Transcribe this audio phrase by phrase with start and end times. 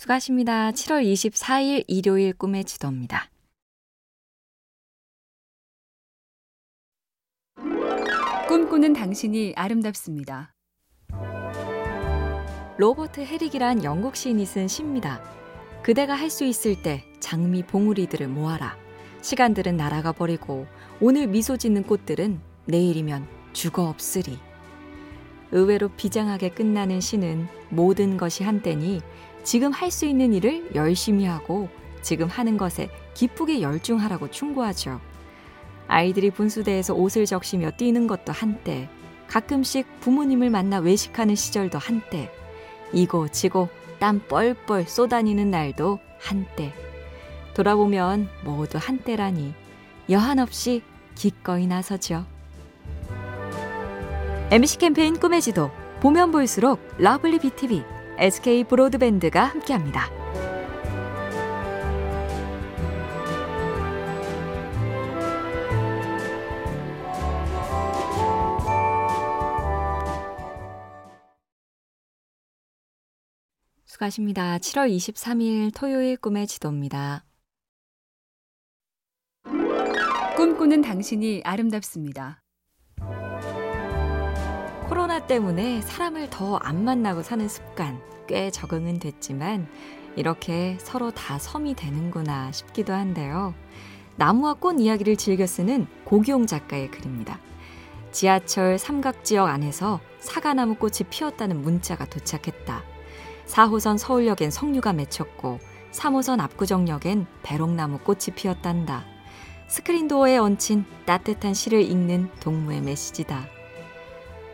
[0.00, 0.70] 수고하십니다.
[0.70, 3.28] 7월 24일 일요일 꿈의 지도입니다.
[8.48, 10.54] 꿈꾸는 당신이 아름답습니다.
[12.78, 15.22] 로버트 헤릭이란 영국 시인이 쓴 시입니다.
[15.82, 18.78] 그대가 할 수 있을 때 장미 봉우리들을 모아라.
[19.20, 20.66] 시간들은 날아가 버리고
[21.02, 24.38] 오늘 미소 짓는 꽃들은 내일이면 죽어 없으리.
[25.52, 29.02] 의외로 비장하게 끝나는 시는 모든 것이 한때니
[29.42, 31.68] 지금 할 수 있는 일을 열심히 하고
[32.02, 35.00] 지금 하는 것에 기쁘게 열중하라고 충고하죠.
[35.88, 38.88] 아이들이 분수대에서 옷을 적시며 뛰는 것도 한때,
[39.26, 42.30] 가끔씩 부모님을 만나 외식하는 시절도 한때,
[42.92, 46.72] 이고 지고 땀 뻘뻘 쏟아니는 날도 한때.
[47.54, 49.52] 돌아보면 모두 한때라니
[50.08, 50.82] 여한 없이
[51.14, 52.24] 기꺼이 나서죠.
[54.50, 55.70] MC 캠페인 꿈의 지도
[56.00, 57.82] 보면 볼수록 lovely BTV,
[58.20, 60.10] SK 브로드밴드가 함께합니다.
[73.86, 74.58] 수고하십니다.
[74.58, 77.24] 7월 23일 토요일 꿈의 지도입니다.
[80.36, 82.42] 꿈꾸는 당신이 아름답습니다.
[84.90, 89.68] 코로나 때문에 사람을 더 안 만나고 사는 습관 꽤 적응은 됐지만
[90.16, 93.54] 이렇게 서로 다 섬이 되는구나 싶기도 한데요.
[94.16, 97.38] 나무와 꽃 이야기를 즐겨 쓰는 고기용 작가의 글입니다.
[98.10, 102.82] 지하철 삼각지역 안에서 사과나무 꽃이 피었다는 문자가 도착했다.
[103.46, 105.60] 4호선 서울역엔 석류가 맺혔고
[105.92, 109.04] 3호선 압구정역엔 배롱나무 꽃이 피었단다.
[109.68, 113.59] 스크린도어에 얹힌 따뜻한 시를 읽는 동무의 메시지다.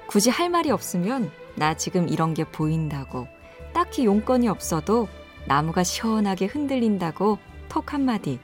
[0.06, 3.26] 굳이 할 말이 없으면 나 지금 이런 게 보인다고
[3.72, 5.08] 딱히 용건이 없어도
[5.46, 8.38] 나무가 시원하게 흔들린다고 톡 한마디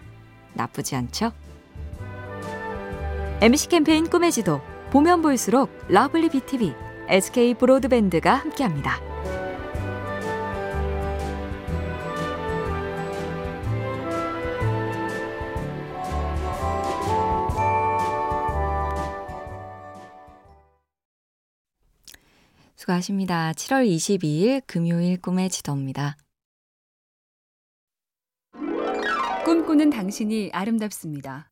[0.55, 1.33] 나쁘지 않죠?
[3.41, 6.75] MC 캠페인 꿈의 지도 보면 볼수록 러블리 BTV,
[7.09, 9.12] SK 브로드밴드가 함께합니다.
[22.83, 23.53] 수고하십니다.
[23.53, 26.17] 7월 22일 금요일 꿈의 지도입니다.
[29.45, 31.51] 꿈꾸는 당신이 아름답습니다.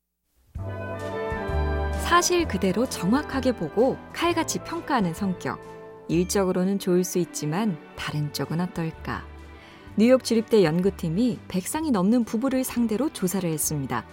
[2.03, 5.59] 사실 그대로 정확하게 보고 칼같이 평가하는 성격.
[6.09, 9.25] 일적으로는 좋을 수 있지만 다른 쪽은 어떨까?
[9.95, 14.05] 뉴욕 주립대 연구팀이 100상이 넘는 부부를 상대로 조사를 했습니다.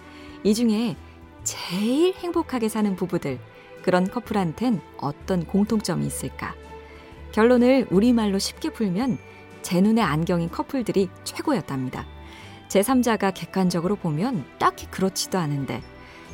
[0.43, 0.95] 이 중에
[1.43, 3.39] 제일 행복하게 사는 부부들,
[3.83, 6.55] 그런 커플한텐 어떤 공통점이 있을까?
[7.31, 9.17] 결론을 우리말로 쉽게 풀면
[9.61, 12.05] 제 눈에 안경인 커플들이 최고였답니다.
[12.69, 15.81] 제3자가 객관적으로 보면 딱히 그렇지도 않은데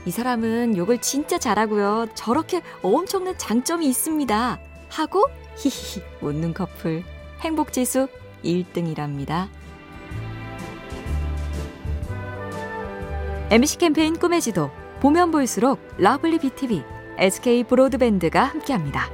[0.05, 2.07] 이 사람은 욕을 진짜 잘하고요.
[2.13, 4.59] 저렇게 엄청난 장점이 있습니다.
[4.89, 5.25] 하고
[5.57, 7.03] 히히히 웃는 커플
[7.39, 8.07] 행복지수
[8.43, 9.47] 1등이랍니다.
[13.49, 14.69] MC 캠페인 꿈의 지도
[15.01, 16.83] 보면 볼수록 러블리 BTV,
[17.17, 19.09] SK 브로드밴드가 함께합니다.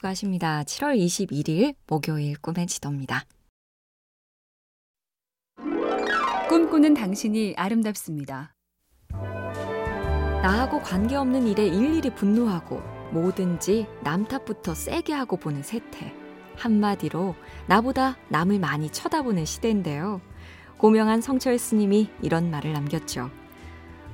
[0.00, 0.62] 수고하십니다.
[0.64, 3.24] 7월 21일 목요일 꿈의 지도입니다.
[6.48, 8.54] 꿈꾸는 당신이 아름답습니다.
[10.42, 12.80] 나하고 관계없는 일에 일일이 분노하고
[13.12, 16.12] 뭐든지 남 탓부터 세게 하고 보는 세태.
[16.56, 17.34] 한마디로
[17.66, 20.20] 나보다 남을 많이 쳐다보는 시대인데요.
[20.78, 23.30] 고명한 성철 스님이 이런 말을 남겼죠.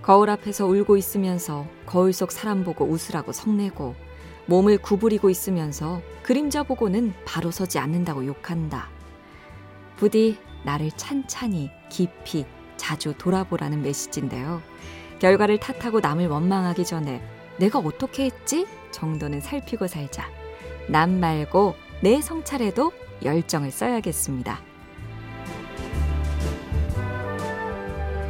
[0.02, 4.05] 거울 앞에서 울고 있으면서 거울 속 사람 보고 웃으라고 성내고
[4.46, 8.88] 몸을 구부리고 있으면서 그림자 보고는 바로 서지 않는다고 욕한다.
[9.96, 12.44] 부디 나를 찬찬히 깊이
[12.76, 14.62] 자주 돌아보라는 메시지인데요.
[15.18, 17.22] 결과를 탓하고 남을 원망하기 전에
[17.58, 18.66] 내가 어떻게 했지?
[18.90, 20.28] 정도는 살피고 살자.
[20.88, 22.92] 남 말고 내 성찰에도
[23.24, 24.60] 열정을 써야겠습니다.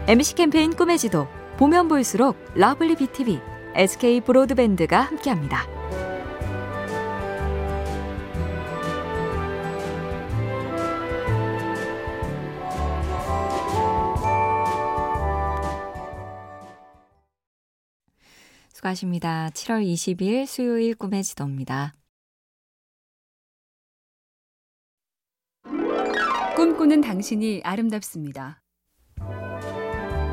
[0.07, 1.27] MC 캠페인 꿈의 지도
[1.57, 3.41] 보면 볼수록 러블리 BTV,
[3.75, 5.76] SK 브로드밴드가 함께합니다.
[18.77, 19.49] 수고하십니다.
[19.55, 21.95] 7월 20일 수요일 꿈의 지도입니다.
[26.55, 28.61] 꿈꾸는 당신이 아름답습니다.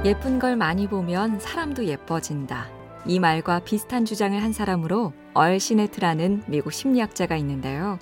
[0.03, 2.69] 예쁜 걸 많이 보면 사람도 예뻐진다.
[3.05, 7.97] 이 말과 비슷한 주장을 한 사람으로 얼 시네트라는 미국 심리학자가 있는데요.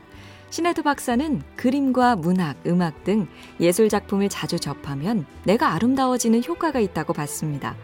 [0.49, 3.27] 시네트 박사는 그림과 문학, 음악 등
[3.59, 7.75] 예술 작품을 자주 접하면 내가 아름다워지는 효과가 있다고 봤습니다.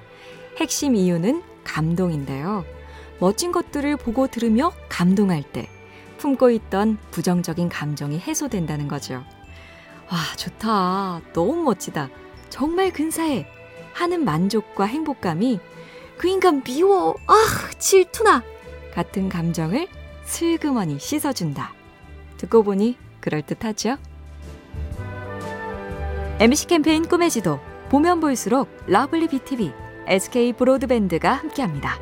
[0.57, 2.65] 핵심 이유는 감동인데요.
[3.19, 5.69] 멋진 것들을 보고 들으며 감동할 때
[6.17, 9.23] 품고 있던 부정적인 감정이 해소된다는 거죠.
[10.11, 11.21] 와, 좋다.
[11.33, 12.09] 너무 멋지다.
[12.49, 13.45] 정말 근사해.
[13.93, 15.59] 하는 만족과 행복감이
[16.17, 17.33] 그 인간 미워, 아,
[17.77, 18.43] 질투나
[18.93, 19.87] 같은 감정을
[20.23, 21.73] 슬그머니 씻어준다.
[22.37, 23.97] 듣고 보니 그럴듯하죠?
[26.39, 27.59] MC 캠페인 꿈의 지도,
[27.89, 29.73] 보면 볼수록 러블리 BTV,
[30.07, 31.99] SK 브로드밴드가 함께합니다.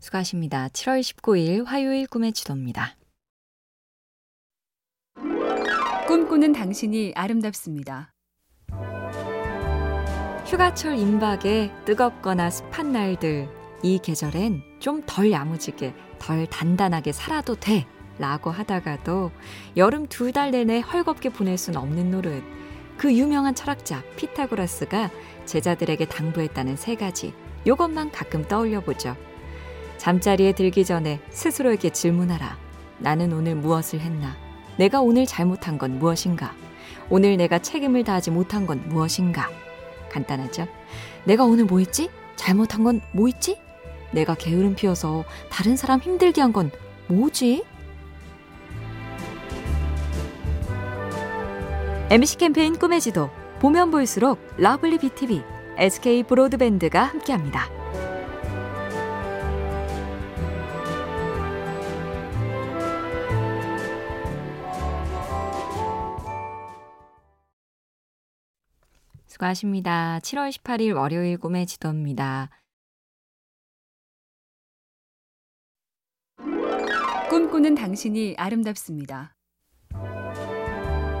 [0.00, 0.68] 수고하십니다.
[0.68, 2.96] 7월 19일 화요일 꿈의 지도입니다.
[6.08, 8.12] 꿈꾸는 당신이 아름답습니다.
[10.44, 13.48] 휴가철 임박에 뜨겁거나 습한 날들,
[13.82, 17.86] 이 계절엔 좀 덜 야무지게, 덜 단단하게 살아도 돼.
[18.18, 19.30] 라고 하다가도
[19.76, 22.42] 여름 두 달 내내 헐겁게 보낼 순 없는 노릇.
[22.98, 25.10] 그 유명한 철학자 피타고라스가
[25.46, 27.32] 제자들에게 당부했다는 세 가지.
[27.64, 29.16] 요것만 가끔 떠올려 보죠.
[29.98, 32.58] 잠자리에 들기 전에 스스로에게 질문하라.
[32.98, 34.36] 나는 오늘 무엇을 했나?
[34.78, 36.54] 내가 오늘 잘못한 건 무엇인가?
[37.08, 39.48] 오늘 내가 책임을 다하지 못한 건 무엇인가?
[40.10, 40.66] 간단하죠?
[41.24, 42.10] 내가 오늘 뭐 했지?
[42.34, 43.56] 잘못한 건 뭐 있지?
[44.12, 46.70] 내가 게으름 피워서 다른 사람 힘들게 한 건
[47.08, 47.64] 뭐지?
[52.10, 53.30] MC 캠페인 꿈의 지도
[53.60, 55.42] 보면 볼수록 러블리 BTV,
[55.78, 57.68] SK 브로드밴드가 함께합니다.
[69.26, 70.18] 수고하십니다.
[70.22, 72.50] 7월 18일 월요일 꿈의 지도입니다.
[77.32, 79.34] 꿈꾸는 당신이 아름답습니다.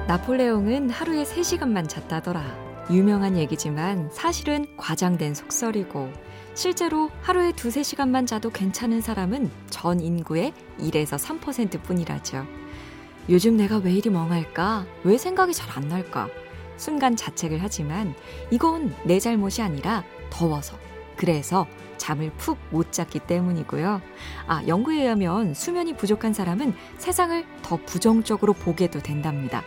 [0.06, 2.86] 나폴레옹은 하루에 3시간만 잤다더라.
[2.90, 6.12] 유명한 얘기지만 사실은 과장된 속설이고
[6.52, 12.46] 실제로 하루에 2, 3시간만 자도 괜찮은 사람은 전 인구의 1에서 3% 뿐이라죠.
[13.30, 14.84] 요즘 내가 왜 이리 멍할까?
[15.04, 16.28] 왜 생각이 잘 안 날까?
[16.76, 18.14] 순간 자책을 하지만
[18.50, 20.76] 이건 내 잘못이 아니라 더워서.
[21.16, 21.66] 그래서
[21.98, 24.00] 잠을 푹 못 잤기 때문이고요.
[24.46, 29.62] 아, 연구에 의하면 수면이 부족한 사람은 세상을 더 부정적으로 보게도 된답니다.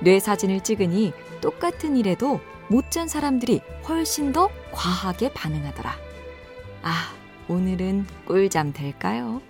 [0.00, 5.94] 뇌 사진을 찍으니 똑같은 일에도 못 잔 사람들이 훨씬 더 과하게 반응하더라.
[6.82, 7.12] 아,
[7.48, 9.42] 오늘은 꿀잠 될까요?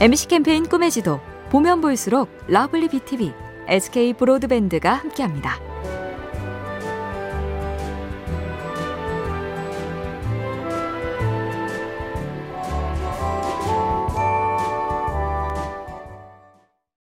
[0.00, 1.20] MC 캠페인 꿈의 지도
[1.50, 3.32] 보면 볼수록 러블리 BTV
[3.66, 5.69] SK 브로드밴드가 함께합니다.